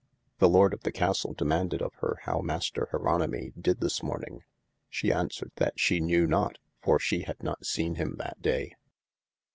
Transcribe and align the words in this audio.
The 0.39 0.49
Lord 0.49 0.73
of 0.73 0.81
the 0.81 0.91
Castle 0.91 1.35
demaunded 1.35 1.79
of 1.79 1.93
hir 2.01 2.17
how 2.23 2.39
master 2.41 2.87
Jeronemy 2.91 3.53
did 3.55 3.81
this 3.81 4.01
morning. 4.01 4.41
She 4.89 5.13
answered 5.13 5.51
that 5.57 5.79
she 5.79 5.99
knew 5.99 6.25
not 6.25 6.57
for 6.81 6.97
she 6.97 7.21
had 7.21 7.43
not 7.43 7.67
sene 7.67 7.93
him 7.93 8.15
that 8.17 8.41
day. 8.41 8.73